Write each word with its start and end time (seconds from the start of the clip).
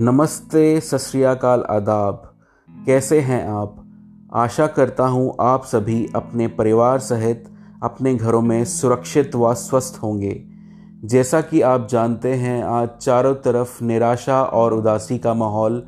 नमस्ते, 0.00 0.80
सत 0.80 1.44
आदाब। 1.70 2.34
कैसे 2.86 3.20
हैं 3.20 3.48
आप? 3.48 3.84
आशा 4.34 4.66
करता 4.66 5.06
हूँ 5.06 5.34
आप 5.40 5.64
सभी 5.64 6.08
अपने 6.14 6.48
परिवार 6.48 6.98
सहित 6.98 7.44
अपने 7.82 8.14
घरों 8.14 8.42
में 8.42 8.64
सुरक्षित 8.64 9.34
व 9.34 9.54
स्वस्थ 9.54 10.00
होंगे। 10.02 10.44
जैसा 11.04 11.40
कि 11.40 11.60
आप 11.60 11.88
जानते 11.90 12.34
हैं, 12.34 12.64
आज 12.64 12.88
चारों 12.88 13.34
तरफ़ 13.34 13.84
निराशा 13.84 14.42
और 14.42 14.74
उदासी 14.74 15.18
का 15.18 15.34
माहौल 15.34 15.86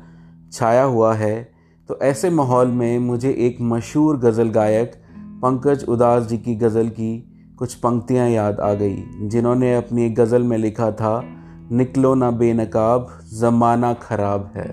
छाया 0.51 0.83
हुआ 0.83 1.13
है। 1.13 1.51
तो 1.87 1.99
ऐसे 2.03 2.29
माहौल 2.29 2.67
में 2.67 2.99
मुझे 2.99 3.31
एक 3.31 3.57
मशहूर 3.61 4.17
गज़ल 4.17 4.49
गायक, 4.49 4.93
पंकज 5.17 5.85
उदास 5.89 6.23
जी 6.23 6.37
की 6.37 6.55
गज़ल 6.55 6.89
की 6.89 7.33
कुछ 7.59 7.73
पंक्तियाँ 7.73 8.29
याद 8.29 8.59
आ 8.59 8.73
गई, 8.73 9.03
जिन्होंने 9.21 9.75
अपनी 9.75 10.09
गज़ल 10.09 10.43
में 10.43 10.57
लिखा 10.57 10.91
था 10.91 11.37
निकलो 11.71 12.15
ना 12.15 12.31
बेनकाब, 12.31 13.07
ज़माना 13.33 13.93
ख़राब 13.93 14.51
है। 14.55 14.69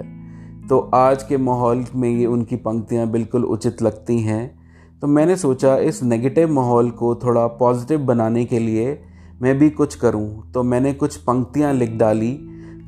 तो 0.68 0.78
आज 0.94 1.22
के 1.22 1.36
माहौल 1.36 1.84
में 1.94 2.08
ये 2.10 2.26
उनकी 2.26 2.56
पंक्तियाँ 2.56 3.06
बिल्कुल 3.06 3.44
उचित 3.44 3.82
लगती 3.82 4.18
हैं। 4.20 4.58
तो 5.00 5.06
मैंने 5.06 5.36
सोचा 5.36 5.76
इस 5.76 6.02
नेगेटिव 6.02 6.52
माहौल 6.52 6.90
को 6.90 7.14
थोड़ा 7.14 7.46
पॉजिटिव 7.46 8.00
बनाने 8.00 8.44
के 8.44 8.58
लिए 8.58 9.00
मैं 9.42 9.58
भी 9.58 9.70
कुछ 9.70 9.94
करूँ। 9.94 10.52
तो 10.52 10.62
मैंने 10.62 10.92
कुछ 10.92 11.16
पंक्तियाँ 11.16 11.72
लिख 11.74 11.90
डाली, 11.90 12.38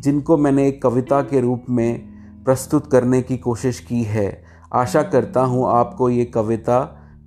जिनको 0.00 0.36
मैंने 0.36 0.68
एक 0.68 0.82
कविता 0.82 1.22
के 1.22 1.40
रूप 1.40 1.64
में 1.70 2.08
प्रस्तुत 2.44 2.90
करने 2.92 3.22
की 3.22 3.36
कोशिश 3.36 3.80
की 3.80 4.02
है। 4.02 4.44
आशा 4.74 5.02
करता 5.02 5.40
हूँ 5.40 5.66
आपको 5.68 6.10
ये 6.10 6.24
कविता 6.24 6.80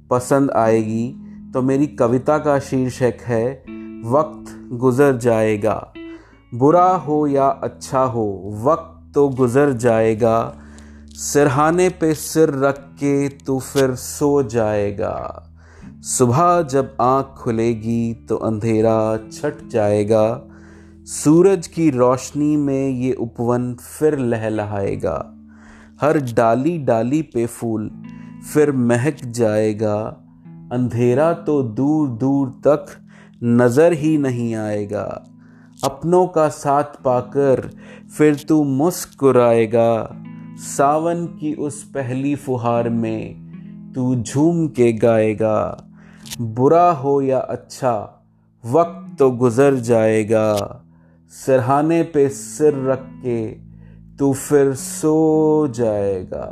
पसंद 0.10 0.52
आएगी। 0.52 1.10
तो 1.54 1.62
मेरी 1.62 1.88
कविता 1.88 2.38
का 2.38 2.60
शीर्षक 2.60 3.18
है, 3.22 3.63
वक्त 4.05 4.55
गुज़र 4.74 5.18
जाएगा। 5.18 5.94
बुरा 6.53 6.90
हो 6.98 7.26
या 7.27 7.48
अच्छा 7.63 7.99
हो, 7.99 8.26
वक्त 8.63 9.13
तो 9.15 9.27
गुज़र 9.29 9.71
जाएगा। 9.73 10.60
सिरहाने 11.18 11.87
पे 11.90 12.13
सिर 12.13 12.49
रख 12.60 12.79
के 12.99 13.27
तो 13.29 13.57
फिर 13.60 13.95
सो 13.95 14.43
जाएगा। 14.43 15.49
सुबह 16.07 16.62
जब 16.62 16.95
आँख 17.01 17.35
खुलेगी 17.37 18.13
तो 18.29 18.35
अंधेरा 18.37 19.18
छट 19.32 19.68
जाएगा। 19.70 20.26
सूरज 21.07 21.68
की 21.68 21.90
रोशनी 21.90 22.55
में 22.57 22.90
ये 22.90 23.13
उपवन 23.13 23.73
फिर 23.76 24.17
लहलहाएगा। 24.17 25.17
हर 26.01 26.20
डाली 26.34 26.77
डाली 26.77 27.21
पे 27.34 27.45
फूल 27.48 27.90
फिर 28.54 28.71
महक 28.71 29.26
जाएगा। 29.26 29.98
अंधेरा 30.71 31.32
तो 31.34 31.62
दूर 31.63 32.07
दूर 32.17 32.49
तक 32.67 32.85
नज़र 33.43 33.93
ही 33.93 34.17
नहीं 34.17 34.54
आएगा। 34.55 35.05
अपनों 35.84 36.27
का 36.27 36.48
साथ 36.49 36.84
पाकर 36.84 37.70
फिर 38.17 38.35
तू 38.49 38.63
मुस्कुराएगा। 38.63 40.20
सावन 40.57 41.26
की 41.39 41.53
उस 41.53 41.84
पहली 41.84 42.35
फुहार 42.35 42.89
में 42.89 43.91
तू 43.95 44.15
झूम 44.15 44.67
के 44.67 44.91
गाएगा। 44.93 45.87
बुरा 46.41 46.91
हो 46.91 47.21
या 47.21 47.39
अच्छा 47.39 47.95
वक्त 48.63 49.17
तो 49.20 49.29
गुज़र 49.31 49.76
जाएगा। 49.76 50.55
सरहाने 51.34 52.01
पे 52.04 52.27
सिर 52.29 52.73
रख 52.89 53.05
के 53.26 53.41
तू 54.17 54.34
फिर 54.34 54.73
सो 54.73 55.67
जाएगा। 55.67 56.48